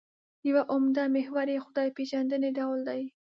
[0.49, 3.01] یو عمده محور یې خدای پېژندنې ډول دی.